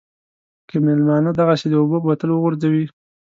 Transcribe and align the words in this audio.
که 0.69 0.75
مېلمانه 0.85 1.31
دغسې 1.39 1.67
د 1.69 1.73
اوبو 1.81 1.97
بوتل 2.03 2.29
وغورځوي. 2.31 2.85